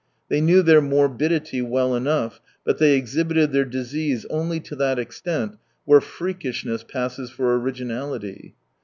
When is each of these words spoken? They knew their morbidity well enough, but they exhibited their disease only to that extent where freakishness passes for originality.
They 0.29 0.41
knew 0.41 0.63
their 0.63 0.81
morbidity 0.81 1.61
well 1.61 1.93
enough, 1.95 2.41
but 2.65 2.79
they 2.79 2.95
exhibited 2.95 3.51
their 3.51 3.65
disease 3.65 4.25
only 4.31 4.59
to 4.61 4.75
that 4.77 4.97
extent 4.97 5.57
where 5.85 6.01
freakishness 6.01 6.81
passes 6.83 7.29
for 7.29 7.55
originality. 7.59 8.55